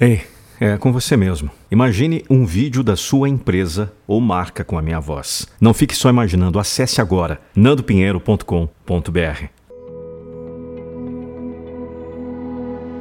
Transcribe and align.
Ei, 0.00 0.22
é 0.58 0.78
com 0.78 0.90
você 0.90 1.14
mesmo. 1.14 1.50
Imagine 1.70 2.24
um 2.30 2.46
vídeo 2.46 2.82
da 2.82 2.96
sua 2.96 3.28
empresa 3.28 3.92
ou 4.06 4.18
marca 4.18 4.64
com 4.64 4.78
a 4.78 4.82
minha 4.82 4.98
voz. 4.98 5.46
Não 5.60 5.74
fique 5.74 5.94
só 5.94 6.08
imaginando, 6.08 6.58
acesse 6.58 7.02
agora 7.02 7.38
nandopinheiro.com.br. 7.54 9.44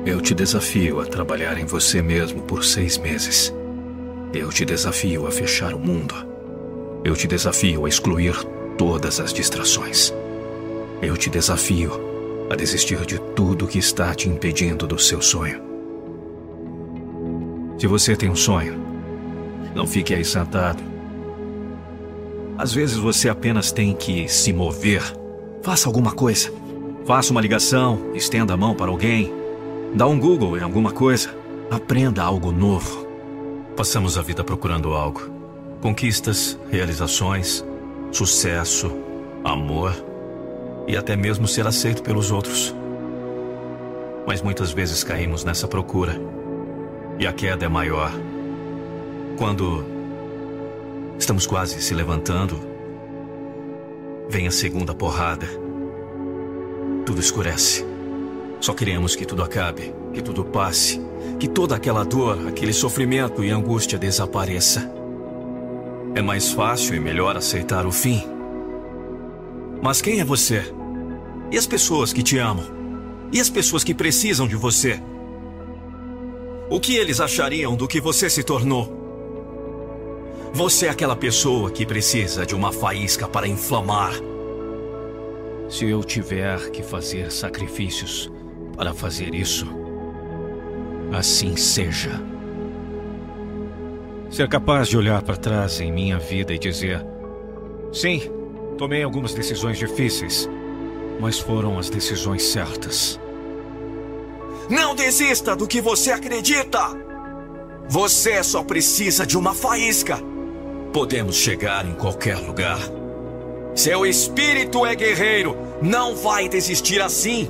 Eu 0.06 0.20
te 0.20 0.36
desafio 0.36 1.00
a 1.00 1.06
trabalhar 1.06 1.58
em 1.58 1.66
você 1.66 2.02
mesmo 2.02 2.42
por 2.42 2.66
seis 2.66 2.98
meses. 2.98 3.54
Eu 4.34 4.50
te 4.50 4.66
desafio 4.66 5.26
a 5.26 5.32
fechar 5.32 5.74
o 5.74 5.80
mundo. 5.80 6.16
Eu 7.06 7.16
te 7.16 7.28
desafio 7.28 7.86
a 7.86 7.90
excluir 7.90 8.36
todas 8.78 9.22
as 9.22 9.32
distrações. 9.32 10.14
Eu 11.02 11.16
te 11.16 11.30
desafio 11.30 12.48
a 12.50 12.56
desistir 12.58 13.06
de 13.06 13.20
tudo 13.36 13.68
que 13.68 13.80
está 13.80 14.14
te 14.14 14.28
impedindo 14.28 14.86
do 14.86 15.00
seu 15.00 15.22
sonho. 15.22 15.69
Se 17.80 17.88
você 17.88 18.14
tem 18.14 18.30
um 18.30 18.36
sonho, 18.36 18.78
não 19.74 19.88
fique 19.88 20.14
aí 20.14 20.26
sentado. 20.26 20.84
Às 22.58 22.74
vezes 22.74 22.98
você 22.98 23.30
apenas 23.30 23.72
tem 23.72 23.96
que 23.96 24.28
se 24.28 24.52
mover. 24.52 25.02
Faça 25.64 25.88
alguma 25.88 26.12
coisa. 26.12 26.52
Faça 27.06 27.32
uma 27.32 27.40
ligação, 27.40 28.12
estenda 28.14 28.54
a 28.54 28.58
mão 28.58 28.76
para 28.76 28.92
alguém. 28.92 29.34
Dá 29.96 30.06
um 30.06 30.20
Google 30.20 30.58
em 30.58 30.62
alguma 30.62 30.92
coisa. 30.92 31.34
Aprenda 31.72 32.22
algo 32.22 32.52
novo. 32.52 33.08
Passamos 33.78 34.18
a 34.18 34.22
vida 34.22 34.44
procurando 34.44 34.94
algo. 34.94 35.32
Conquistas, 35.82 36.60
realizações, 36.70 37.64
sucesso, 38.12 38.92
amor 39.42 39.96
e 40.86 40.98
até 40.98 41.16
mesmo 41.16 41.48
ser 41.48 41.66
aceito 41.66 42.04
pelos 42.04 42.30
outros. 42.30 42.76
Mas 44.28 44.42
muitas 44.42 44.70
vezes 44.70 45.02
caímos 45.02 45.46
nessa 45.46 45.66
procura 45.66 46.20
e 47.20 47.28
a 47.28 47.34
queda 47.34 47.66
é 47.66 47.70
maior. 47.70 48.12
Quando 49.38 49.86
estamos 51.20 51.46
quase 51.46 51.82
se 51.82 51.94
levantando, 51.94 52.58
vem 54.30 54.48
a 54.48 54.52
segunda 54.52 54.96
porrada. 54.96 55.48
Tudo 57.06 57.20
escurece. 57.20 57.86
Só 58.62 58.74
queremos 58.74 59.16
que 59.16 59.26
tudo 59.26 59.44
acabe, 59.44 59.94
que 60.14 60.22
tudo 60.22 60.46
passe, 60.46 61.02
que 61.40 61.48
toda 61.48 61.76
aquela 61.76 62.06
dor, 62.06 62.48
aquele 62.48 62.74
sofrimento 62.74 63.44
e 63.44 63.50
angústia 63.50 64.00
desapareça. 64.00 64.90
É 66.16 66.22
mais 66.22 66.52
fácil 66.52 66.96
e 66.96 67.00
melhor 67.00 67.36
aceitar 67.36 67.86
o 67.86 67.92
fim. 67.92 68.24
Mas 69.82 70.02
quem 70.02 70.20
é 70.22 70.26
você? 70.26 70.74
E 71.52 71.58
as 71.58 71.68
pessoas 71.68 72.14
que 72.14 72.24
te 72.24 72.38
amam? 72.38 72.66
E 73.32 73.40
as 73.40 73.50
pessoas 73.50 73.84
que 73.84 73.94
precisam 73.94 74.48
de 74.48 74.56
você? 74.56 75.02
O 76.70 76.80
que 76.80 76.96
eles 76.96 77.20
achariam 77.20 77.76
do 77.76 77.88
que 77.88 78.00
você 78.00 78.30
se 78.30 78.44
tornou? 78.44 78.88
Você 80.54 80.86
é 80.86 80.90
aquela 80.90 81.16
pessoa 81.16 81.72
que 81.72 81.84
precisa 81.84 82.46
de 82.46 82.54
uma 82.54 82.72
faísca 82.72 83.28
para 83.28 83.48
inflamar. 83.48 84.14
Se 85.68 85.90
eu 85.90 86.04
tiver 86.04 86.70
que 86.70 86.84
fazer 86.84 87.32
sacrifícios 87.32 88.32
para 88.76 88.94
fazer 88.94 89.34
isso, 89.34 89.66
assim 91.12 91.56
seja. 91.56 92.22
Ser 94.30 94.48
capaz 94.48 94.88
de 94.88 94.98
olhar 94.98 95.24
para 95.24 95.38
trás 95.38 95.82
em 95.82 95.92
minha 95.92 96.20
vida 96.20 96.54
e 96.54 96.60
dizer: 96.60 97.04
sim, 97.92 98.22
tomei 98.78 99.02
algumas 99.02 99.34
decisões 99.34 99.80
difíceis, 99.80 100.48
mas 101.20 101.40
foram 101.40 101.80
as 101.80 101.90
decisões 101.90 102.44
certas. 102.44 103.20
Não 104.70 104.94
desista 104.94 105.56
do 105.56 105.68
que 105.68 105.82
você 105.82 106.12
acredita! 106.12 106.80
Você 107.90 108.44
só 108.44 108.64
precisa 108.64 109.26
de 109.26 109.36
uma 109.36 109.56
faísca. 109.56 110.20
Podemos 110.94 111.36
chegar 111.36 111.88
em 111.88 111.96
qualquer 111.96 112.38
lugar. 112.38 112.80
Seu 113.74 114.06
espírito 114.06 114.86
é 114.86 114.94
guerreiro, 114.94 115.58
não 115.82 116.16
vai 116.16 116.48
desistir 116.48 117.02
assim. 117.02 117.50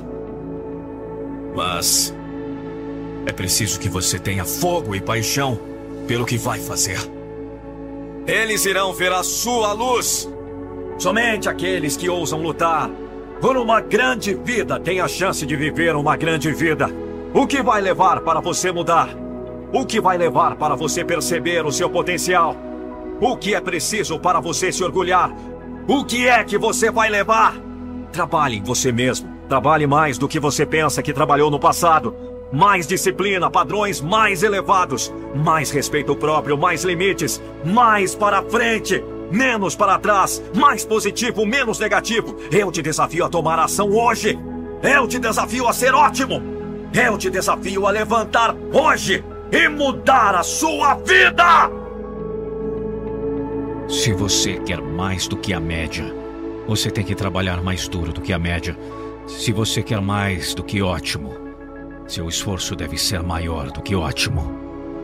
Mas 1.54 2.14
é 3.26 3.32
preciso 3.32 3.78
que 3.78 3.88
você 3.88 4.18
tenha 4.18 4.46
fogo 4.46 4.94
e 4.94 5.00
paixão 5.00 5.58
pelo 6.06 6.24
que 6.24 6.38
vai 6.38 6.58
fazer. 6.58 6.98
Eles 8.26 8.64
irão 8.64 8.94
ver 8.94 9.12
a 9.12 9.22
sua 9.22 9.72
luz. 9.72 10.26
Somente 10.98 11.50
aqueles 11.50 11.98
que 11.98 12.08
ousam 12.08 12.40
lutar 12.40 12.90
por 13.42 13.58
uma 13.58 13.80
grande 13.80 14.32
vida 14.34 14.80
têm 14.80 15.00
a 15.00 15.08
chance 15.08 15.44
de 15.44 15.56
viver 15.56 15.94
uma 15.96 16.16
grande 16.16 16.50
vida. 16.52 17.09
O 17.32 17.46
que 17.46 17.62
vai 17.62 17.80
levar 17.80 18.20
para 18.22 18.40
você 18.40 18.72
mudar? 18.72 19.08
O 19.72 19.86
que 19.86 20.00
vai 20.00 20.18
levar 20.18 20.56
para 20.56 20.74
você 20.74 21.04
perceber 21.04 21.64
o 21.64 21.70
seu 21.70 21.88
potencial? 21.88 22.56
O 23.20 23.36
que 23.36 23.54
é 23.54 23.60
preciso 23.60 24.18
para 24.18 24.40
você 24.40 24.72
se 24.72 24.82
orgulhar? 24.82 25.32
O 25.86 26.04
que 26.04 26.26
é 26.26 26.42
que 26.42 26.58
você 26.58 26.90
vai 26.90 27.08
levar? 27.08 27.54
Trabalhe 28.10 28.56
em 28.56 28.64
você 28.64 28.90
mesmo. 28.90 29.30
Trabalhe 29.48 29.86
mais 29.86 30.18
do 30.18 30.26
que 30.26 30.40
você 30.40 30.66
pensa 30.66 31.04
que 31.04 31.12
trabalhou 31.12 31.52
no 31.52 31.60
passado. 31.60 32.16
Mais 32.52 32.84
disciplina, 32.84 33.48
padrões 33.48 34.00
mais 34.00 34.42
elevados. 34.42 35.14
Mais 35.32 35.70
respeito 35.70 36.16
próprio, 36.16 36.58
mais 36.58 36.82
limites. 36.82 37.40
Mais 37.64 38.12
para 38.12 38.42
frente, 38.42 39.04
menos 39.30 39.76
para 39.76 40.00
trás. 40.00 40.42
Mais 40.52 40.84
positivo, 40.84 41.46
menos 41.46 41.78
negativo. 41.78 42.34
Eu 42.50 42.72
te 42.72 42.82
desafio 42.82 43.24
a 43.24 43.28
tomar 43.28 43.60
ação 43.60 43.88
hoje. 43.92 44.36
Eu 44.82 45.06
te 45.06 45.20
desafio 45.20 45.68
a 45.68 45.72
ser 45.72 45.94
ótimo. 45.94 46.59
Eu 46.92 47.16
te 47.16 47.30
desafio 47.30 47.86
a 47.86 47.90
levantar 47.90 48.54
hoje 48.72 49.24
e 49.52 49.68
mudar 49.68 50.34
a 50.34 50.42
sua 50.42 50.94
vida! 50.94 51.70
Se 53.88 54.12
você 54.12 54.54
quer 54.54 54.80
mais 54.80 55.28
do 55.28 55.36
que 55.36 55.52
a 55.52 55.60
média, 55.60 56.12
você 56.66 56.90
tem 56.90 57.04
que 57.04 57.14
trabalhar 57.14 57.62
mais 57.62 57.86
duro 57.88 58.12
do 58.12 58.20
que 58.20 58.32
a 58.32 58.38
média. 58.38 58.76
Se 59.26 59.52
você 59.52 59.82
quer 59.82 60.00
mais 60.00 60.52
do 60.52 60.64
que 60.64 60.82
ótimo, 60.82 61.32
seu 62.08 62.28
esforço 62.28 62.74
deve 62.74 62.98
ser 62.98 63.22
maior 63.22 63.70
do 63.70 63.82
que 63.82 63.94
ótimo. 63.94 64.52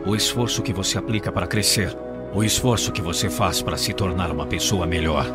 O 0.05 0.15
esforço 0.15 0.61
que 0.61 0.73
você 0.73 0.97
aplica 0.97 1.31
para 1.31 1.47
crescer, 1.47 1.97
o 2.33 2.43
esforço 2.43 2.91
que 2.91 3.01
você 3.01 3.29
faz 3.29 3.61
para 3.61 3.77
se 3.77 3.93
tornar 3.93 4.29
uma 4.31 4.45
pessoa 4.45 4.85
melhor, 4.85 5.25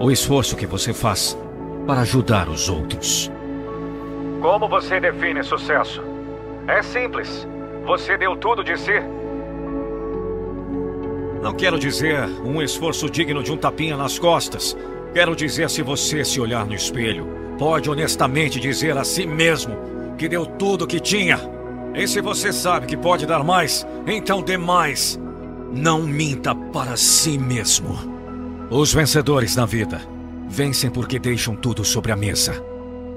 o 0.00 0.10
esforço 0.10 0.56
que 0.56 0.66
você 0.66 0.92
faz 0.92 1.36
para 1.84 2.02
ajudar 2.02 2.48
os 2.48 2.68
outros. 2.68 3.30
Como 4.46 4.68
você 4.68 5.00
define 5.00 5.42
sucesso? 5.42 6.00
É 6.68 6.80
simples. 6.80 7.48
Você 7.84 8.16
deu 8.16 8.36
tudo 8.36 8.62
de 8.62 8.78
si. 8.78 8.92
Não 11.42 11.52
quero 11.52 11.76
dizer 11.76 12.28
um 12.44 12.62
esforço 12.62 13.10
digno 13.10 13.42
de 13.42 13.50
um 13.50 13.56
tapinha 13.56 13.96
nas 13.96 14.20
costas. 14.20 14.76
Quero 15.12 15.34
dizer 15.34 15.68
se 15.68 15.82
você 15.82 16.24
se 16.24 16.40
olhar 16.40 16.64
no 16.64 16.74
espelho, 16.74 17.26
pode 17.58 17.90
honestamente 17.90 18.60
dizer 18.60 18.96
a 18.96 19.02
si 19.02 19.26
mesmo 19.26 19.76
que 20.16 20.28
deu 20.28 20.46
tudo 20.46 20.84
o 20.84 20.86
que 20.86 21.00
tinha. 21.00 21.40
E 21.92 22.06
se 22.06 22.20
você 22.20 22.52
sabe 22.52 22.86
que 22.86 22.96
pode 22.96 23.26
dar 23.26 23.42
mais, 23.42 23.84
então 24.06 24.40
dê 24.40 24.56
mais. 24.56 25.20
Não 25.72 26.04
minta 26.04 26.54
para 26.54 26.96
si 26.96 27.36
mesmo. 27.36 27.98
Os 28.70 28.94
vencedores 28.94 29.56
na 29.56 29.66
vida 29.66 30.00
vencem 30.48 30.88
porque 30.88 31.18
deixam 31.18 31.56
tudo 31.56 31.84
sobre 31.84 32.12
a 32.12 32.16
mesa. 32.16 32.75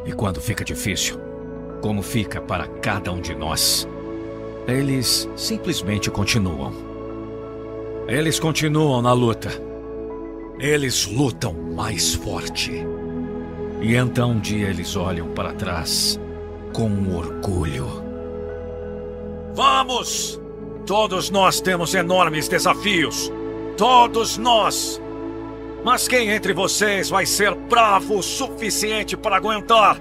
E 0.09 0.11
quando 0.11 0.41
fica 0.41 0.65
difícil, 0.65 1.19
como 1.83 2.01
fica 2.01 2.41
para 2.41 2.67
cada 2.67 3.11
um 3.11 3.21
de 3.21 3.35
nós, 3.35 3.87
eles 4.67 5.29
simplesmente 5.35 6.09
continuam. 6.09 6.73
Eles 8.07 8.39
continuam 8.39 9.03
na 9.03 9.13
luta. 9.13 9.49
Eles 10.57 11.05
lutam 11.05 11.53
mais 11.53 12.15
forte. 12.15 12.83
E 13.81 13.95
então 13.95 14.31
um 14.31 14.39
dia 14.39 14.69
eles 14.69 14.95
olham 14.95 15.27
para 15.27 15.53
trás 15.53 16.19
com 16.73 16.89
orgulho. 17.15 18.03
Vamos! 19.53 20.41
Todos 20.87 21.29
nós 21.29 21.61
temos 21.61 21.93
enormes 21.93 22.47
desafios. 22.47 23.31
Todos 23.77 24.39
nós! 24.39 24.99
Mas 25.83 26.07
quem 26.07 26.29
entre 26.29 26.53
vocês 26.53 27.09
vai 27.09 27.25
ser 27.25 27.55
bravo 27.55 28.17
o 28.17 28.23
suficiente 28.23 29.15
para 29.15 29.37
aguentar? 29.37 29.97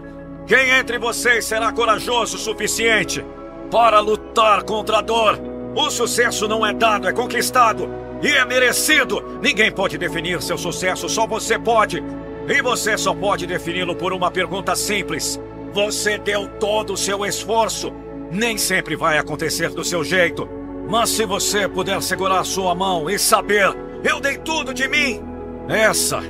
Quem 0.47 0.71
entre 0.71 0.99
vocês 0.99 1.45
será 1.45 1.73
corajoso 1.73 2.37
o 2.37 2.41
suficiente 2.41 3.25
para 3.71 4.01
lutar 4.01 4.63
contra 4.63 4.99
a 4.99 5.03
dor? 5.03 5.39
O 5.77 5.91
sucesso 5.91 6.49
não 6.49 6.67
é 6.67 6.73
dado, 6.73 7.07
é 7.07 7.13
conquistado 7.13 7.89
e 8.23 8.29
é 8.29 8.45
merecido. 8.45 9.39
Ninguém 9.41 9.71
pode 9.71 9.97
definir 9.99 10.43
seu 10.43 10.59
sucesso, 10.59 11.09
só 11.09 11.27
você 11.27 11.59
pode. 11.59 12.03
E 12.49 12.63
você 12.63 12.97
só 12.97 13.15
pode 13.15 13.47
defini-lo 13.47 13.95
por 13.95 14.13
uma 14.13 14.31
pergunta 14.31 14.75
simples. 14.75 15.39
Você 15.73 16.19
deu 16.19 16.49
todo 16.59 16.95
o 16.95 16.97
seu 16.97 17.25
esforço. 17.25 17.93
Nem 18.33 18.59
sempre 18.59 18.97
vai 18.97 19.19
acontecer 19.19 19.71
do 19.71 19.85
seu 19.85 20.03
jeito. 20.03 20.49
Mas 20.89 21.11
se 21.11 21.27
você 21.27 21.69
puder 21.69 22.03
segurar 22.03 22.45
sua 22.45 22.75
mão 22.75 23.09
e 23.09 23.19
saber, 23.19 23.77
eu 24.03 24.19
dei 24.19 24.39
tudo 24.39 24.73
de 24.73 24.89
mim, 24.89 25.23
essa 25.69 26.21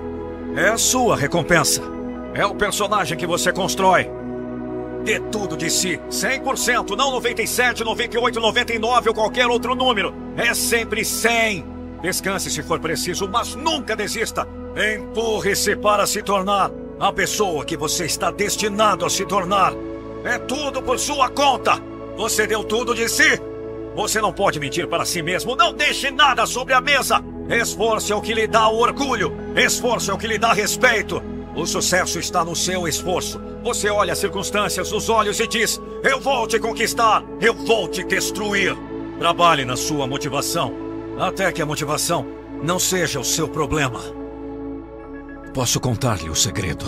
é 0.56 0.68
a 0.68 0.76
sua 0.76 1.16
recompensa. 1.16 1.80
É 2.34 2.44
o 2.44 2.54
personagem 2.54 3.16
que 3.16 3.26
você 3.26 3.52
constrói. 3.52 4.10
Dê 5.04 5.20
tudo 5.20 5.56
de 5.56 5.70
si, 5.70 5.98
100%, 6.10 6.96
não 6.96 7.12
97, 7.12 7.84
98, 7.84 8.40
99 8.40 9.08
ou 9.08 9.14
qualquer 9.14 9.46
outro 9.46 9.74
número. 9.74 10.12
É 10.36 10.52
sempre 10.54 11.04
100. 11.04 11.64
Descanse 12.02 12.50
se 12.50 12.62
for 12.62 12.80
preciso, 12.80 13.28
mas 13.28 13.54
nunca 13.54 13.94
desista. 13.94 14.46
Empurre-se 14.76 15.76
para 15.76 16.06
se 16.06 16.22
tornar 16.22 16.70
a 16.98 17.12
pessoa 17.12 17.64
que 17.64 17.76
você 17.76 18.06
está 18.06 18.30
destinado 18.30 19.06
a 19.06 19.10
se 19.10 19.24
tornar. 19.24 19.72
É 20.24 20.36
tudo 20.38 20.82
por 20.82 20.98
sua 20.98 21.28
conta. 21.30 21.80
Você 22.16 22.46
deu 22.46 22.64
tudo 22.64 22.94
de 22.94 23.08
si. 23.08 23.40
Você 23.98 24.20
não 24.20 24.32
pode 24.32 24.60
mentir 24.60 24.86
para 24.86 25.04
si 25.04 25.20
mesmo. 25.20 25.56
Não 25.56 25.72
deixe 25.72 26.08
nada 26.08 26.46
sobre 26.46 26.72
a 26.72 26.80
mesa. 26.80 27.20
Esforço 27.50 28.12
é 28.12 28.14
o 28.16 28.20
que 28.20 28.32
lhe 28.32 28.46
dá 28.46 28.68
orgulho. 28.68 29.36
Esforço 29.56 30.12
é 30.12 30.14
o 30.14 30.16
que 30.16 30.28
lhe 30.28 30.38
dá 30.38 30.52
respeito. 30.52 31.20
O 31.56 31.66
sucesso 31.66 32.16
está 32.20 32.44
no 32.44 32.54
seu 32.54 32.86
esforço. 32.86 33.40
Você 33.64 33.90
olha 33.90 34.12
as 34.12 34.20
circunstâncias 34.20 34.92
nos 34.92 35.08
olhos 35.08 35.40
e 35.40 35.48
diz: 35.48 35.80
Eu 36.04 36.20
vou 36.20 36.46
te 36.46 36.60
conquistar. 36.60 37.24
Eu 37.40 37.52
vou 37.52 37.88
te 37.88 38.04
destruir. 38.04 38.76
Trabalhe 39.18 39.64
na 39.64 39.76
sua 39.76 40.06
motivação. 40.06 40.72
Até 41.18 41.50
que 41.50 41.60
a 41.60 41.66
motivação 41.66 42.24
não 42.62 42.78
seja 42.78 43.18
o 43.18 43.24
seu 43.24 43.48
problema. 43.48 43.98
Posso 45.52 45.80
contar-lhe 45.80 46.30
o 46.30 46.36
segredo. 46.36 46.84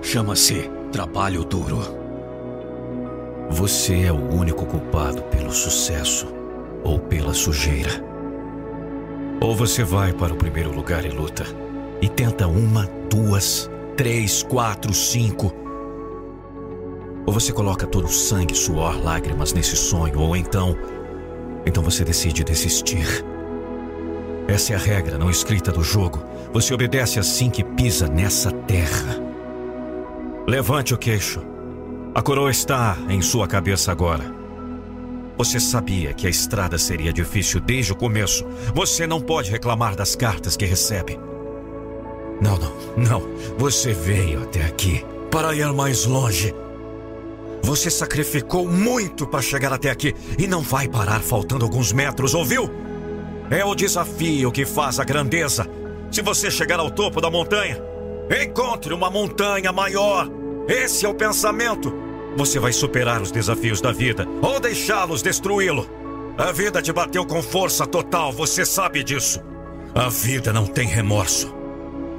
Chama-se 0.00 0.70
trabalho 0.90 1.44
duro. 1.44 2.03
Você 3.50 4.02
é 4.02 4.12
o 4.12 4.32
único 4.32 4.66
culpado 4.66 5.22
pelo 5.24 5.52
sucesso 5.52 6.26
ou 6.82 6.98
pela 6.98 7.34
sujeira. 7.34 8.02
Ou 9.40 9.54
você 9.54 9.84
vai 9.84 10.12
para 10.12 10.32
o 10.32 10.36
primeiro 10.36 10.74
lugar 10.74 11.04
e 11.04 11.08
luta 11.08 11.44
e 12.00 12.08
tenta 12.08 12.46
uma, 12.46 12.88
duas, 13.10 13.70
três, 13.96 14.42
quatro, 14.42 14.92
cinco. 14.92 15.52
Ou 17.26 17.32
você 17.32 17.52
coloca 17.52 17.86
todo 17.86 18.06
o 18.06 18.12
sangue, 18.12 18.54
suor, 18.54 19.02
lágrimas 19.02 19.52
nesse 19.52 19.76
sonho, 19.76 20.18
ou 20.18 20.36
então. 20.36 20.76
Então 21.66 21.82
você 21.82 22.04
decide 22.04 22.44
desistir. 22.44 23.24
Essa 24.46 24.74
é 24.74 24.76
a 24.76 24.78
regra 24.78 25.16
não 25.16 25.30
escrita 25.30 25.72
do 25.72 25.82
jogo. 25.82 26.22
Você 26.52 26.74
obedece 26.74 27.18
assim 27.18 27.48
que 27.48 27.64
pisa 27.64 28.06
nessa 28.06 28.50
terra. 28.50 29.16
Levante 30.46 30.92
o 30.92 30.98
queixo. 30.98 31.53
A 32.14 32.22
coroa 32.22 32.48
está 32.48 32.96
em 33.08 33.20
sua 33.20 33.48
cabeça 33.48 33.90
agora. 33.90 34.24
Você 35.36 35.58
sabia 35.58 36.12
que 36.12 36.28
a 36.28 36.30
estrada 36.30 36.78
seria 36.78 37.12
difícil 37.12 37.58
desde 37.58 37.92
o 37.92 37.96
começo. 37.96 38.46
Você 38.72 39.04
não 39.04 39.20
pode 39.20 39.50
reclamar 39.50 39.96
das 39.96 40.14
cartas 40.14 40.56
que 40.56 40.64
recebe. 40.64 41.18
Não, 42.40 42.56
não, 42.56 42.72
não. 42.96 43.22
Você 43.58 43.92
veio 43.92 44.44
até 44.44 44.64
aqui 44.64 45.04
para 45.28 45.56
ir 45.56 45.72
mais 45.72 46.04
longe. 46.04 46.54
Você 47.64 47.90
sacrificou 47.90 48.68
muito 48.68 49.26
para 49.26 49.42
chegar 49.42 49.72
até 49.72 49.90
aqui 49.90 50.14
e 50.38 50.46
não 50.46 50.60
vai 50.60 50.86
parar 50.86 51.20
faltando 51.20 51.64
alguns 51.64 51.92
metros, 51.92 52.32
ouviu? 52.32 52.70
É 53.50 53.64
o 53.64 53.74
desafio 53.74 54.52
que 54.52 54.64
faz 54.64 55.00
a 55.00 55.04
grandeza. 55.04 55.68
Se 56.12 56.22
você 56.22 56.48
chegar 56.48 56.78
ao 56.78 56.92
topo 56.92 57.20
da 57.20 57.28
montanha, 57.28 57.82
encontre 58.40 58.94
uma 58.94 59.10
montanha 59.10 59.72
maior. 59.72 60.28
Esse 60.68 61.04
é 61.04 61.08
o 61.08 61.14
pensamento. 61.14 62.03
Você 62.36 62.58
vai 62.58 62.72
superar 62.72 63.22
os 63.22 63.30
desafios 63.30 63.80
da 63.80 63.92
vida 63.92 64.26
ou 64.42 64.58
deixá-los 64.58 65.22
destruí-lo. 65.22 65.88
A 66.36 66.50
vida 66.50 66.82
te 66.82 66.92
bateu 66.92 67.24
com 67.24 67.42
força 67.42 67.86
total, 67.86 68.32
você 68.32 68.64
sabe 68.64 69.04
disso. 69.04 69.40
A 69.94 70.08
vida 70.08 70.52
não 70.52 70.66
tem 70.66 70.86
remorso. 70.88 71.54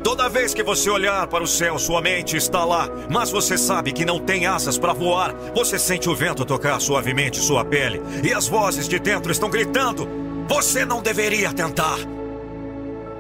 Toda 0.02 0.30
vez 0.30 0.54
que 0.54 0.64
você 0.64 0.90
olhar 0.90 1.26
para 1.28 1.44
o 1.44 1.48
céu, 1.48 1.78
sua 1.80 2.00
mente 2.00 2.38
está 2.38 2.64
lá, 2.64 2.88
mas 3.10 3.32
você 3.32 3.58
sabe 3.58 3.92
que 3.92 4.06
não 4.06 4.20
tem 4.20 4.46
asas 4.46 4.78
para 4.78 4.94
voar. 4.94 5.34
Você 5.54 5.80
sente 5.80 6.08
o 6.08 6.16
vento 6.16 6.46
tocar 6.46 6.80
suavemente 6.80 7.40
sua 7.40 7.66
pele 7.66 8.02
e 8.24 8.32
as 8.32 8.48
vozes 8.48 8.88
de 8.88 9.00
dentro 9.00 9.32
estão 9.32 9.50
gritando: 9.50 10.08
Você 10.48 10.86
não 10.86 11.02
deveria 11.02 11.52
tentar. 11.52 11.98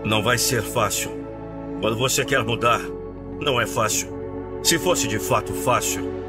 Não 0.06 0.21
vai 0.21 0.38
ser 0.38 0.62
fácil. 0.62 1.12
Quando 1.81 1.98
você 1.98 2.24
quer 2.24 2.44
mudar, 2.44 2.81
não 3.41 3.59
é 3.59 3.65
fácil. 3.65 4.07
Se 4.63 4.77
fosse 4.77 5.07
de 5.07 5.19
fato 5.19 5.53
fácil, 5.53 6.25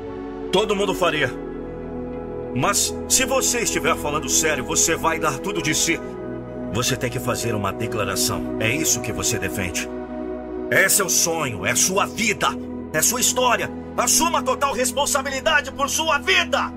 todo 0.53 0.77
mundo 0.77 0.95
faria. 0.95 1.31
Mas 2.55 2.95
se 3.09 3.25
você 3.25 3.61
estiver 3.61 3.95
falando 3.97 4.29
sério, 4.29 4.65
você 4.65 4.97
vai 4.97 5.19
dar 5.19 5.39
tudo 5.39 5.61
de 5.61 5.75
si. 5.75 6.01
Você 6.73 6.97
tem 6.97 7.11
que 7.11 7.21
fazer 7.21 7.55
uma 7.55 7.73
declaração. 7.73 8.57
É 8.61 8.71
isso 8.71 9.01
que 9.01 9.13
você 9.13 9.39
defende. 9.39 9.89
É 10.71 10.89
seu 10.89 11.09
sonho, 11.09 11.65
é 11.65 11.75
sua 11.75 12.07
vida, 12.07 12.49
é 12.93 13.01
sua 13.03 13.21
história. 13.21 13.71
Assuma 13.97 14.43
total 14.43 14.75
responsabilidade 14.75 15.71
por 15.73 15.89
sua 15.89 16.19
vida. 16.19 16.73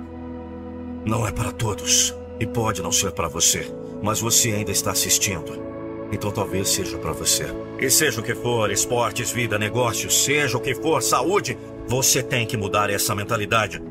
Não 1.06 1.28
é 1.28 1.32
para 1.32 1.52
todos 1.52 2.14
e 2.40 2.46
pode 2.46 2.82
não 2.82 2.92
ser 2.92 3.12
para 3.12 3.28
você, 3.28 3.74
mas 4.02 4.20
você 4.20 4.52
ainda 4.52 4.72
está 4.72 4.92
assistindo. 4.92 5.70
Então 6.12 6.32
talvez 6.32 6.70
seja 6.70 6.98
para 6.98 7.12
você. 7.12 7.46
E 7.80 7.90
seja 7.90 8.20
o 8.20 8.24
que 8.24 8.36
for, 8.36 8.72
esportes, 8.72 9.32
vida, 9.32 9.58
negócios, 9.60 10.24
seja 10.24 10.58
o 10.58 10.62
que 10.62 10.74
for, 10.76 11.02
saúde, 11.02 11.58
você 11.90 12.22
tem 12.22 12.46
que 12.46 12.56
mudar 12.56 12.92
essa 12.92 13.16
mentalidade. 13.16 13.82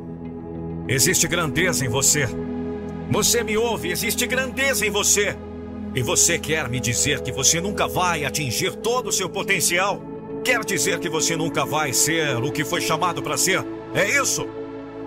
Existe 0.87 1.27
grandeza 1.27 1.85
em 1.85 1.89
você. 1.89 2.29
Você 3.11 3.43
me 3.43 3.59
ouve, 3.59 3.91
existe 3.91 4.25
grandeza 4.25 4.87
em 4.87 4.91
você. 4.91 5.37
E 5.97 6.01
você 6.01 6.39
quer 6.39 6.69
me 6.69 6.79
dizer 6.79 7.23
que 7.23 7.33
você 7.33 7.61
nunca 7.61 7.89
vai 7.89 8.25
atingir 8.25 8.77
todo 8.77 9.09
o 9.09 9.13
seu 9.13 9.29
potencial? 9.29 10.01
Quer 10.45 10.65
dizer 10.65 11.01
que 11.01 11.09
você 11.09 11.37
nunca 11.37 11.67
vai 11.67 11.93
ser 11.93 12.37
o 12.37 12.53
que 12.53 12.65
foi 12.65 12.81
chamado 12.81 13.21
para 13.21 13.37
ser? 13.37 13.67
É 13.93 14.09
isso? 14.09 14.47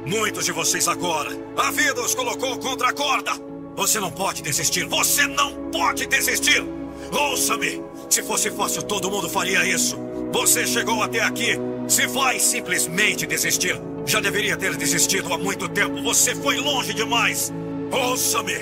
Muitos 0.05 0.43
de 0.43 0.51
vocês 0.51 0.85
agora, 0.89 1.29
a 1.55 1.71
vida 1.71 2.01
os 2.01 2.13
colocou 2.13 2.59
contra 2.59 2.89
a 2.89 2.93
corda. 2.93 3.31
Você 3.77 4.01
não 4.01 4.11
pode 4.11 4.41
desistir, 4.41 4.85
você 4.85 5.25
não 5.27 5.71
pode 5.71 6.07
desistir. 6.07 6.61
Ouça-me, 7.09 7.81
se 8.09 8.21
fosse 8.21 8.51
fácil 8.51 8.83
todo 8.83 9.09
mundo 9.09 9.29
faria 9.29 9.65
isso. 9.65 9.97
Você 10.33 10.67
chegou 10.67 11.01
até 11.01 11.21
aqui, 11.21 11.57
se 11.91 12.07
vai 12.07 12.39
simplesmente 12.39 13.27
desistir. 13.27 13.77
Já 14.05 14.21
deveria 14.21 14.55
ter 14.55 14.77
desistido 14.77 15.33
há 15.33 15.37
muito 15.37 15.67
tempo, 15.67 16.01
você 16.01 16.33
foi 16.33 16.55
longe 16.55 16.93
demais. 16.93 17.51
Ouça-me. 17.91 18.55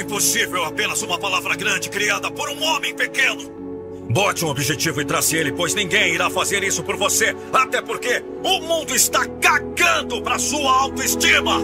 Impossível 0.00 0.64
apenas 0.64 1.02
uma 1.02 1.18
palavra 1.18 1.54
grande 1.56 1.90
criada 1.90 2.30
por 2.30 2.48
um 2.48 2.62
homem 2.62 2.94
pequeno. 2.94 3.42
Bote 4.08 4.44
um 4.44 4.48
objetivo 4.48 5.00
e 5.00 5.04
trace 5.04 5.36
ele, 5.36 5.52
pois 5.52 5.74
ninguém 5.74 6.14
irá 6.14 6.30
fazer 6.30 6.64
isso 6.64 6.82
por 6.82 6.96
você. 6.96 7.36
Até 7.52 7.82
porque 7.82 8.24
o 8.42 8.60
mundo 8.60 8.94
está 8.96 9.26
cagando 9.26 10.22
para 10.22 10.38
sua 10.38 10.72
autoestima. 10.72 11.58